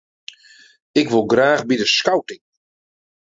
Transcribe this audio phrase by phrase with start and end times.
[1.01, 2.43] Ik wol graach by de skouting.